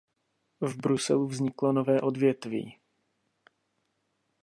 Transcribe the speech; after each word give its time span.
V 0.61 0.75
Bruselu 0.77 1.27
vzniklo 1.27 1.73
nové 1.73 2.01
odvětví. 2.01 2.77